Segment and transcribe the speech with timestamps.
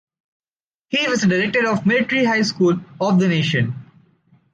[0.89, 3.75] He was the director of the Military High School of the Nation.